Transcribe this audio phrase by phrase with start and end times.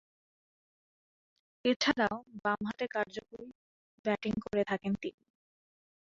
[1.65, 3.47] এছাড়াও, বামহাতে কার্যকরী
[4.05, 5.23] ব্যাটিং করে থাকেন তিনি।